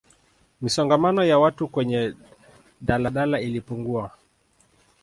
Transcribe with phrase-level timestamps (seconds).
[0.61, 2.13] misongamano ya watu kwenye
[2.81, 4.11] daladala ilipungua